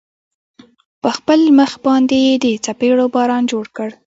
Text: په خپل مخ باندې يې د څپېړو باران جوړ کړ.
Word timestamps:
په 1.01 1.09
خپل 1.17 1.39
مخ 1.57 1.71
باندې 1.85 2.15
يې 2.25 2.33
د 2.43 2.45
څپېړو 2.65 3.05
باران 3.15 3.43
جوړ 3.51 3.65
کړ. 3.75 3.89